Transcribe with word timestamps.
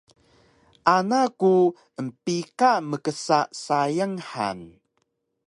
Ana 0.95 1.21
ku 1.39 1.53
empika 2.01 2.71
mksa 2.89 3.39
sayang 3.63 4.15
han 4.29 4.59